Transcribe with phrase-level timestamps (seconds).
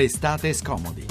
[0.00, 1.09] Restate scomodi.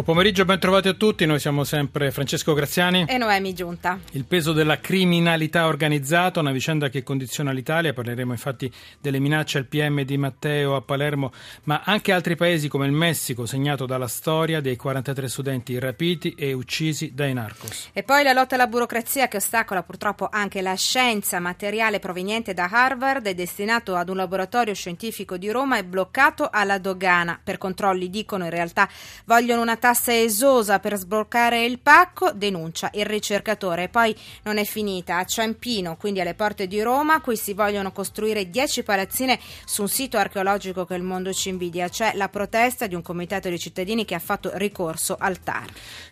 [0.00, 1.26] Buon pomeriggio, ben trovati a tutti.
[1.26, 3.98] Noi siamo sempre Francesco Graziani e Noemi Giunta.
[4.12, 7.92] Il peso della criminalità organizzata, una vicenda che condiziona l'Italia.
[7.92, 11.32] Parleremo infatti delle minacce al PM di Matteo a Palermo,
[11.64, 16.54] ma anche altri paesi come il Messico, segnato dalla storia dei 43 studenti rapiti e
[16.54, 17.90] uccisi dai narcos.
[17.92, 21.40] E poi la lotta alla burocrazia che ostacola purtroppo anche la scienza.
[21.40, 26.78] Materiale proveniente da Harvard è destinato ad un laboratorio scientifico di Roma e bloccato alla
[26.78, 27.38] dogana.
[27.44, 28.88] Per controlli dicono in realtà
[29.26, 33.88] vogliono una tassa esosa per sbloccare il pacco, denuncia il ricercatore.
[33.88, 35.18] Poi non è finita.
[35.18, 39.88] A Ciampino, quindi alle porte di Roma, qui si vogliono costruire 10 palazzine su un
[39.88, 41.88] sito archeologico che il mondo ci invidia.
[41.88, 45.68] C'è la protesta di un comitato di cittadini che ha fatto ricorso al TAR.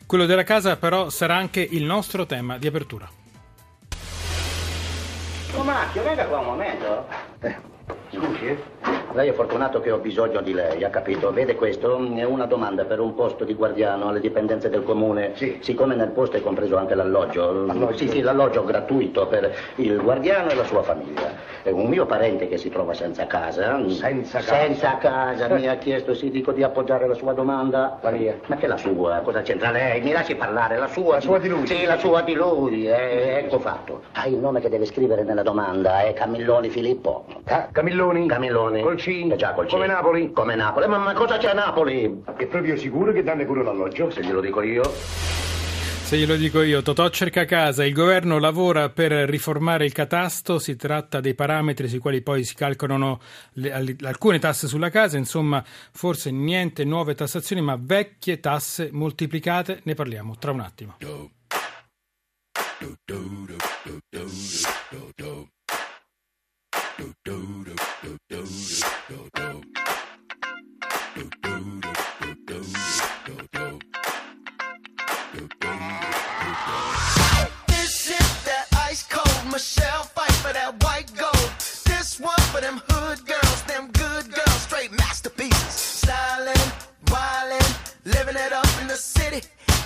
[0.06, 3.08] Quello della casa però sarà anche il nostro tema di apertura.
[5.54, 7.06] Oh Macchio, venga qua un momento.
[7.40, 7.56] Eh,
[8.10, 8.97] scusi, eh?
[9.12, 11.32] Lei è fortunato che ho bisogno di lei, ha capito?
[11.32, 11.96] Vede questo?
[12.14, 15.32] È una domanda per un posto di guardiano alle dipendenze del comune.
[15.34, 15.58] Sì.
[15.60, 17.48] Siccome nel posto è compreso anche l'alloggio.
[17.48, 17.96] Alloggio?
[17.96, 21.32] Sì, sì, l'alloggio gratuito per il guardiano e la sua famiglia.
[21.62, 23.78] È un mio parente che si trova senza casa.
[23.88, 24.54] Senza casa?
[24.54, 25.48] Senza casa.
[25.48, 27.98] Mi ha chiesto, sì, dico, di appoggiare la sua domanda.
[28.02, 28.38] Maria.
[28.46, 29.20] Ma che la sua?
[29.24, 30.00] Cosa c'entra lei?
[30.02, 31.14] Mi lasci parlare, la sua.
[31.14, 31.66] La sua di lui?
[31.66, 32.86] Sì, la sua di lui.
[32.86, 34.02] Eh, ecco fatto.
[34.12, 37.24] Ha il nome che deve scrivere nella domanda, è Camilloni Filippo.
[37.44, 38.28] Ah, Camilloni?
[38.28, 38.82] Camilloni.
[38.82, 39.07] Col C?
[39.08, 39.70] Eh già, col C.
[39.70, 40.32] Come Napoli?
[40.32, 40.86] Come Napoli.
[40.86, 42.22] Ma, ma cosa c'è a Napoli?
[42.36, 44.10] È proprio sicuro che danno pure l'alloggio?
[44.10, 44.82] Se glielo dico io.
[46.08, 50.76] Se glielo dico io, Totò cerca casa, il governo lavora per riformare il catasto, si
[50.76, 53.20] tratta dei parametri sui quali poi si calcolano
[53.54, 59.94] le, alcune tasse sulla casa, insomma forse niente nuove tassazioni ma vecchie tasse moltiplicate, ne
[59.94, 60.96] parliamo tra un attimo.
[85.58, 86.02] Masterpieces.
[86.02, 86.72] Stylin',
[87.06, 89.42] wildin', living it up in the city.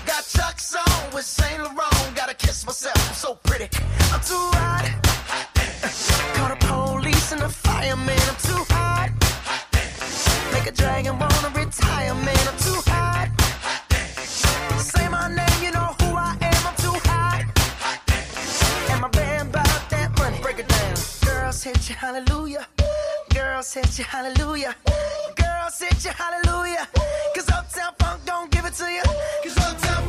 [0.07, 2.15] Got Chuck's on with Saint Laurent.
[2.15, 3.69] Gotta kiss myself, I'm so pretty.
[4.13, 4.91] I'm too hot.
[6.35, 8.19] Call the police and the fireman.
[8.29, 9.11] I'm too hot.
[10.53, 12.49] Make a dragon wanna retire, man.
[12.49, 13.29] I'm too hot.
[14.79, 16.67] Say my name, you know who I am.
[16.69, 17.45] I'm too hot.
[18.91, 20.39] And my band about that money.
[20.41, 20.95] Break it down.
[21.25, 22.67] Girls hit you, hallelujah.
[23.35, 24.75] Girls hit you, hallelujah.
[25.73, 26.87] Girls hit you, hallelujah.
[27.35, 29.03] Cause Uptown Funk don't give it to you.
[29.43, 30.02] Cause Uptown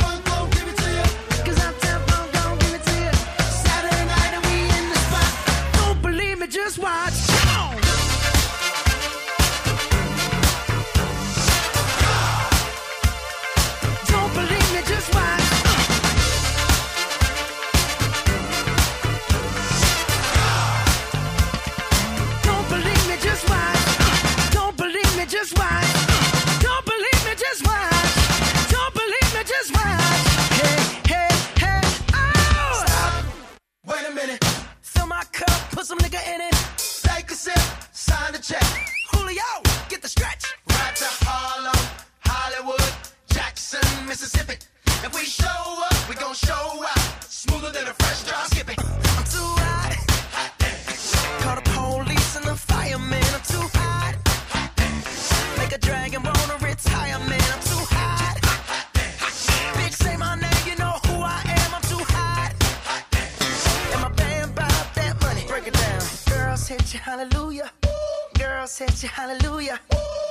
[68.79, 69.79] hit you, hallelujah.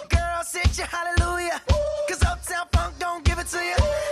[0.09, 1.61] Girls hit you, hallelujah.
[2.09, 3.77] Cause Uptown Funk don't give it to you.
[3.77, 4.12] Cause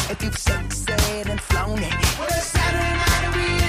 [0.11, 1.93] If you succeed and flown it.
[2.19, 3.60] Well, it's Saturday night we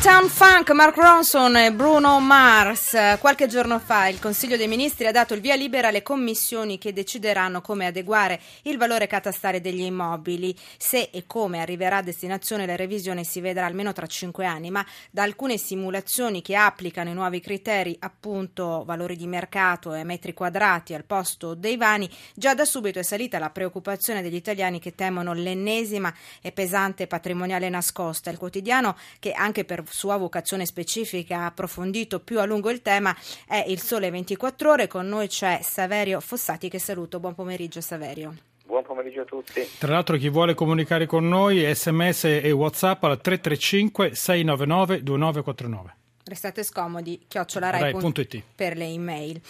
[0.00, 2.96] Uptown Funk, Mark Ronson e Bruno Mars.
[3.20, 6.94] Qualche giorno fa il Consiglio dei Ministri ha dato il via libera alle commissioni che
[6.94, 10.56] decideranno come adeguare il valore catastale degli immobili.
[10.78, 14.82] Se e come arriverà a destinazione la revisione si vedrà almeno tra cinque anni, ma
[15.10, 20.94] da alcune simulazioni che applicano i nuovi criteri, appunto valori di mercato e metri quadrati
[20.94, 25.34] al posto dei vani, già da subito è salita la preoccupazione degli italiani che temono
[25.34, 26.10] l'ennesima
[26.40, 28.30] e pesante patrimoniale nascosta.
[28.30, 33.14] Il quotidiano, che anche per sua vocazione specifica ha approfondito più a lungo il tema,
[33.46, 34.86] è Il Sole 24 Ore.
[34.86, 37.20] Con noi c'è Saverio Fossati, che saluto.
[37.20, 38.34] Buon pomeriggio, Saverio.
[38.64, 39.60] Buon pomeriggio a tutti.
[39.78, 45.96] Tra l'altro chi vuole comunicare con noi sms e whatsapp al 335 699 2949.
[46.24, 48.42] Restate scomodi, chiocciolarai Rai.it.
[48.54, 49.40] per le email.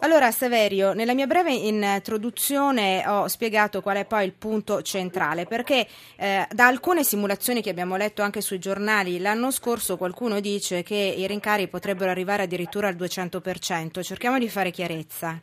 [0.00, 5.86] Allora, Saverio, nella mia breve introduzione ho spiegato qual è poi il punto centrale, perché
[6.16, 10.94] eh, da alcune simulazioni che abbiamo letto anche sui giornali l'anno scorso qualcuno dice che
[10.94, 14.02] i rincari potrebbero arrivare addirittura al 200%.
[14.02, 15.40] Cerchiamo di fare chiarezza.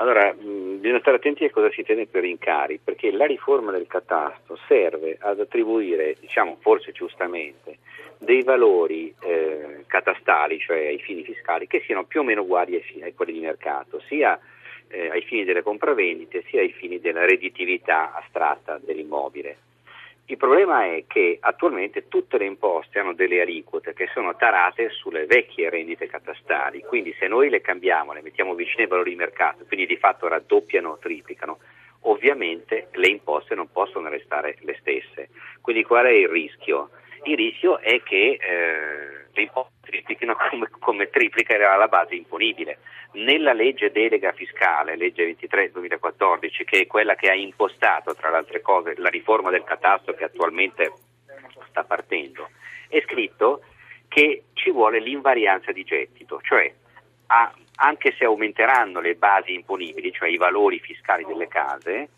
[0.00, 3.86] Allora, mh, bisogna stare attenti a cosa si tiene per rincari, perché la riforma del
[3.86, 7.80] catasto serve ad attribuire, diciamo forse giustamente,
[8.16, 12.80] dei valori eh, catastali, cioè ai fini fiscali, che siano più o meno uguali ai,
[12.80, 14.40] fini- a quelli di mercato, sia
[14.88, 19.58] eh, ai fini delle compravendite, sia ai fini della redditività astratta dell'immobile.
[20.26, 25.26] Il problema è che attualmente tutte le imposte hanno delle aliquote che sono tarate sulle
[25.26, 29.64] vecchie rendite catastali, quindi se noi le cambiamo, le mettiamo vicine ai valori di mercato,
[29.66, 31.58] quindi di fatto raddoppiano o triplicano,
[32.02, 35.30] ovviamente le imposte non possono restare le stesse.
[35.60, 36.90] Quindi qual è il rischio?
[37.24, 39.19] Il rischio è che eh,
[39.80, 42.78] triplichino come, come triplica era la base imponibile.
[43.12, 48.36] Nella legge delega fiscale, legge 23 2014, che è quella che ha impostato, tra le
[48.36, 50.92] altre cose, la riforma del catasto che attualmente
[51.68, 52.48] sta partendo,
[52.88, 53.62] è scritto
[54.08, 56.72] che ci vuole l'invarianza di gettito, cioè
[57.26, 62.08] a- anche se aumenteranno le basi imponibili, cioè i valori fiscali delle case,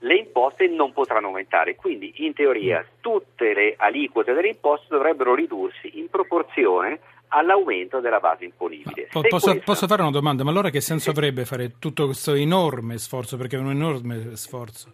[0.00, 5.98] le imposte non potranno aumentare, quindi in teoria tutte le aliquote delle imposte dovrebbero ridursi
[5.98, 9.08] in proporzione all'aumento della base imponibile.
[9.10, 10.44] Po- Se posso, questo- posso fare una domanda?
[10.44, 13.36] Ma allora che senso avrebbe fare tutto questo enorme sforzo?
[13.36, 14.92] Perché è un enorme sforzo.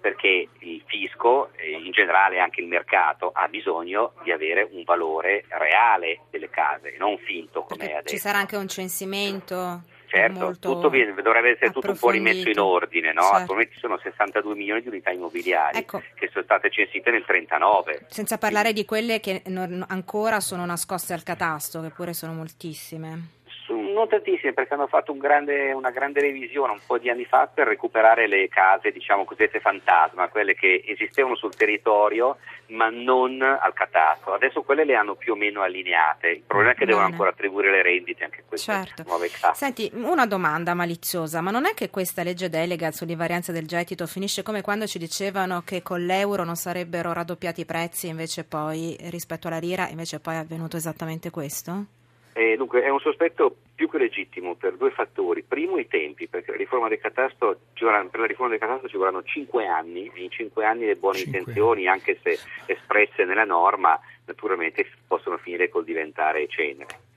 [0.00, 1.50] perché il fisco,
[1.84, 7.18] in generale anche il mercato, ha bisogno di avere un valore reale delle case, non
[7.18, 8.14] finto come è adesso.
[8.14, 12.58] ci sarà anche un censimento Certo, tutto viene- dovrebbe essere tutto un po' rimesso in
[12.58, 13.22] ordine, no?
[13.22, 13.36] Certo.
[13.36, 16.02] Attualmente ci sono 62 milioni di unità immobiliari Ecco.
[16.14, 18.06] che sono state censite nel 39.
[18.08, 23.38] Senza parlare di quelle che non- ancora sono nascoste al catasto, che pure sono moltissime.
[24.00, 27.46] Non tantissime perché hanno fatto un grande- una grande revisione un po' di anni fa
[27.52, 32.38] per recuperare le case, diciamo cosiddette fantasma, quelle che esistevano sul territorio
[32.68, 34.32] ma non al catasto.
[34.32, 36.28] Adesso quelle le hanno più o meno allineate.
[36.28, 37.12] Il problema è che devono Bene.
[37.12, 39.02] ancora attribuire le rendite anche a queste Certo.
[39.06, 39.64] nuove case.
[39.64, 44.42] Senti, una domanda maliziosa, ma non è che questa legge delega sull'invarianza del gettito finisce
[44.42, 49.48] come quando ci dicevano che con l'euro non sarebbero raddoppiati i prezzi, invece poi rispetto
[49.48, 51.84] alla lira, invece poi è avvenuto esattamente questo?
[52.40, 55.42] Eh, dunque, è un sospetto più che legittimo per due fattori.
[55.42, 58.96] Primo, i tempi, perché la riforma del catasto, vorranno- per la riforma del catasto ci
[58.96, 63.44] vorranno cinque anni, e in cinque anni le buone Cinque intenzioni, anche se espresse nella
[63.44, 67.08] norma, naturalmente possono finire col diventare cenere.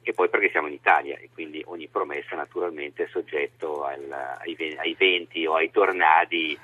[0.00, 4.76] E poi perché siamo in Italia e quindi ogni promessa naturalmente è soggetto al- ai,
[4.78, 6.56] ai venti o ai tornadi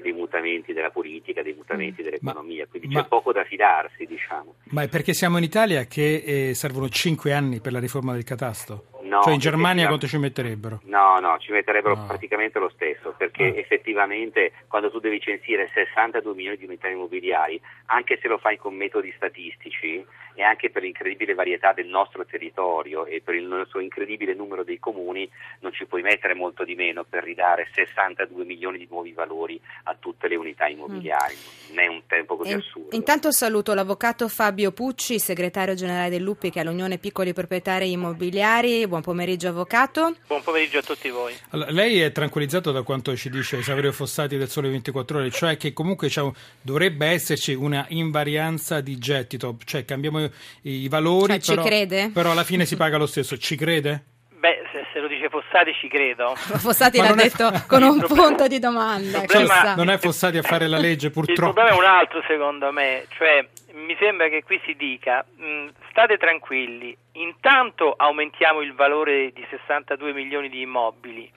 [0.00, 4.54] dei mutamenti della politica, dei mutamenti dell'economia, quindi ma- c'è poco da fidarsi, diciamo.
[4.70, 8.24] Ma è perché siamo in Italia che eh, servono cinque anni per la riforma del
[8.24, 8.86] catasto?
[9.12, 10.80] No, cioè in Germania quanto ci metterebbero?
[10.84, 12.06] No, no, ci metterebbero No.
[12.06, 13.58] praticamente lo stesso, perché Ah.
[13.58, 18.74] effettivamente quando tu devi censire 62 milioni di unità immobiliari, anche se lo fai con
[18.74, 20.02] metodi statistici
[20.34, 24.78] e anche per l'incredibile varietà del nostro territorio e per il nostro incredibile numero dei
[24.78, 25.28] comuni,
[25.60, 29.94] non ci puoi mettere molto di meno per ridare 62 milioni di nuovi valori a
[29.98, 31.34] tutte le unità immobiliari.
[31.74, 32.96] Non è un tempo così E assurdo.
[32.96, 38.86] intanto saluto l'avvocato Fabio Pucci, segretario generale dell'UPI, che è l'Unione Piccoli Proprietari Immobiliari.
[38.86, 40.14] Buon buon pomeriggio avvocato.
[40.28, 41.34] Buon pomeriggio a tutti voi.
[41.50, 45.56] Allora, lei è tranquillizzato da quanto ci dice Saverio Fossati del Sole 24 Ore, cioè
[45.56, 50.30] che comunque diciamo, dovrebbe esserci una invarianza di gettito, cioè cambiamo i,
[50.62, 52.10] i valori, Cioè, ci però, crede?
[52.12, 53.36] però alla fine si paga lo stesso.
[53.36, 54.04] Ci crede?
[54.42, 56.34] Beh, se, se lo dice Fossati ci credo.
[56.34, 59.18] Fossati Ma l'ha non è- detto con un Il problema- punto di domanda.
[59.20, 59.74] il problema-.
[59.76, 61.52] Non è Fossati a fare la legge, Il purtroppo.
[61.52, 66.16] problema è un altro secondo me, cioè mi sembra che qui si dica mh, state
[66.18, 71.30] tranquilli, intanto aumentiamo il valore di 62 milioni di immobili,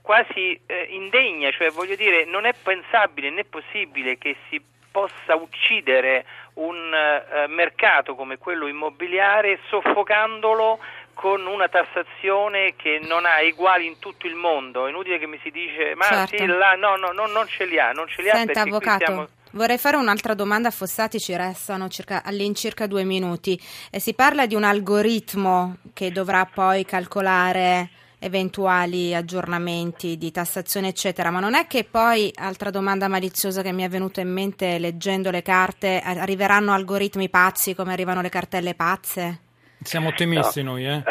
[0.00, 6.24] quasi eh, indegna, cioè voglio dire non è pensabile né possibile che si possa uccidere
[6.54, 10.78] un eh, mercato come quello immobiliare soffocandolo
[11.14, 14.86] con una tassazione che non ha uguali in tutto il mondo.
[14.86, 16.36] È inutile che mi si dice ma Certo.
[16.36, 18.70] sì, là, no, no, no, non ce li ha, non ce li ha Senta, qui
[18.70, 23.60] avvocato, siamo- vorrei fare un'altra domanda a Fossati, ci restano circa, all'incirca due minuti.
[23.90, 31.30] Eh, si parla di un algoritmo che dovrà poi calcolare eventuali aggiornamenti di tassazione eccetera,
[31.30, 35.30] ma non è che poi, altra domanda maliziosa che mi è venuta in mente leggendo
[35.30, 39.40] le carte, eh, arriveranno algoritmi pazzi come arrivano le cartelle pazze?
[39.80, 41.02] Siamo ottimisti noi, eh?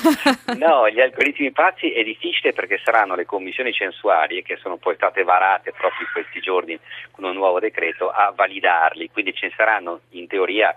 [0.56, 5.22] no, gli algoritmi pazzi è difficile perché saranno le commissioni censuarie che sono poi state
[5.24, 6.78] varate proprio in questi giorni
[7.10, 10.74] con un nuovo decreto a validarli, quindi ci saranno in teoria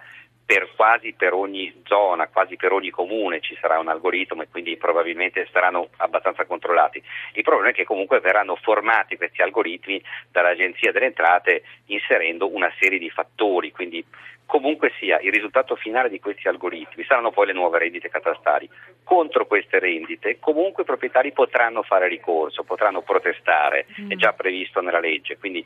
[0.48, 4.78] per quasi per ogni zona, quasi per ogni comune ci sarà un algoritmo e quindi
[4.78, 7.04] probabilmente saranno abbastanza controllati.
[7.34, 10.02] Il problema è che comunque verranno formati questi algoritmi
[10.32, 14.02] dall'Agenzia delle Entrate inserendo una serie di fattori, quindi
[14.48, 18.68] comunque sia il risultato finale di questi algoritmi saranno poi le nuove rendite catastali.
[19.04, 25.00] Contro queste rendite comunque i proprietari potranno fare ricorso, potranno protestare, è già previsto nella
[25.00, 25.64] legge, quindi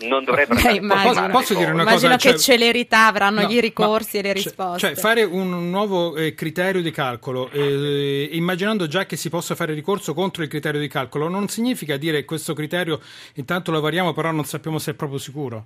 [0.00, 1.02] non dovrebbero immagino.
[1.12, 4.26] formate Posso dire una Immagino cosa, che cioè- celerità avranno No, gli ricorsi ma- e
[4.28, 4.78] le cioè- risposte.
[4.86, 9.74] Cioè, fare un nuovo eh, criterio di calcolo, eh, immaginando già che si possa fare
[9.74, 13.00] ricorso contro il criterio di calcolo, non significa dire questo criterio
[13.34, 15.64] intanto lo variamo, però non sappiamo se è proprio sicuro.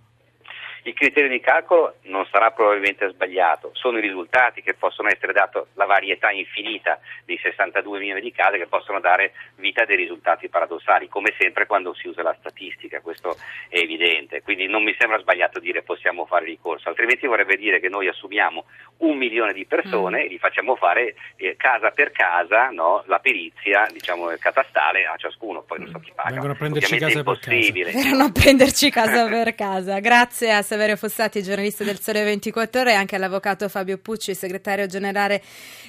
[0.87, 5.59] Il criterio di calcolo non sarà probabilmente sbagliato, sono i risultati che possono essere dati,
[5.75, 10.51] la varietà infinita di 62 milioni di case che possono dare vita a dei risultati
[10.51, 13.35] paradossali, come sempre quando si usa la statistica, questo
[13.71, 17.89] è evidente, quindi non mi sembra sbagliato dire possiamo fare ricorso, altrimenti vorrebbe dire che
[17.89, 18.67] noi assumiamo
[18.99, 23.87] un milione di persone e li facciamo fare eh, casa per casa no, la perizia
[23.91, 26.31] diciamo, catastale a ciascuno, poi non so chi paga.
[26.31, 27.55] Vengono a prenderci Ovviamente casa è per casa.
[27.55, 27.91] impossibile.
[28.05, 29.99] Verranno a prenderci casa per casa.
[30.01, 34.89] Grazie a Saverio Fossati, giornalista del Sole 24 Ore, e anche all'avvocato Fabio Pucci, segretario
[34.89, 35.41] generale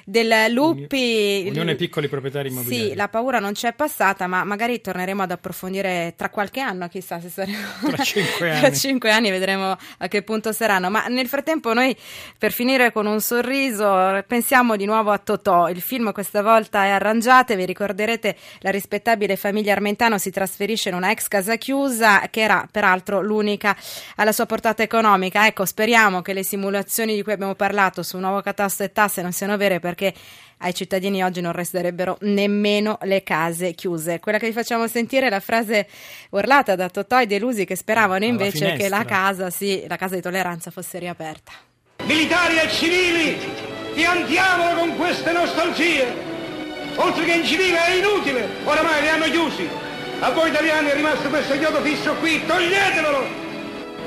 [0.05, 1.45] del Lupi.
[1.47, 2.89] Unione Piccoli Proprietari Immobiliari.
[2.89, 7.19] Sì, la paura non c'è passata, ma magari torneremo ad approfondire tra qualche anno, chissà
[7.19, 7.57] se saremo...
[7.89, 8.75] Tra cinque tra anni.
[8.75, 10.91] cinque anni vedremo a che punto saranno.
[10.91, 11.97] Ma nel frattempo noi,
[12.37, 15.67] per finire con un sorriso, pensiamo di nuovo a Totò.
[15.67, 20.95] Il film questa volta è arrangiate, vi ricorderete la rispettabile famiglia Armentano si trasferisce in
[20.95, 23.75] una ex casa chiusa che era peraltro l'unica
[24.17, 25.45] alla sua portata economica.
[25.45, 29.21] Ecco, speriamo che le simulazioni di cui abbiamo parlato su un nuovo catasto e tasse
[29.21, 30.13] non siano vere perché
[30.59, 34.19] ai cittadini oggi non resterebbero nemmeno le case chiuse.
[34.19, 35.87] Quella che vi facciamo sentire è la frase
[36.31, 40.21] urlata da Totò e Delusi che speravano invece che la casa, sì, la casa di
[40.21, 41.51] tolleranza fosse riaperta.
[42.05, 43.37] Militari e civili,
[43.93, 46.33] piantiamolo con queste nostalgie.
[46.95, 49.67] Oltre che incivile è inutile, oramai li hanno chiusi.
[50.19, 53.44] A voi italiani è rimasto questo chiodo fisso qui, toglietevelo!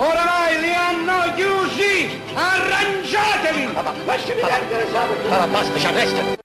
[0.00, 2.20] Oramai li hanno chiusi!
[2.34, 3.68] Arrangiatevi!
[4.06, 6.36] Lasciami perdere,